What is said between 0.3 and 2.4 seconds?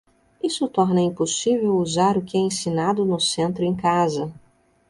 Isso torna impossível usar o que é